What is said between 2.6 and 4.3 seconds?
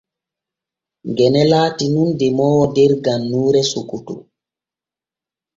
der gannuure Sokoto.